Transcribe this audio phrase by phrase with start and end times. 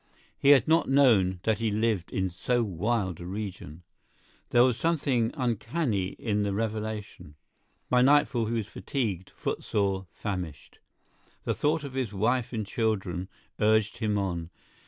[0.35, 3.83] He had not known that he lived in so wild a region.
[4.49, 7.35] There was something uncanny in the revelation.
[7.87, 10.79] By nightfall he was fatigued, footsore, famished.
[11.43, 13.29] The thought of his wife and children
[13.59, 14.49] urged him on.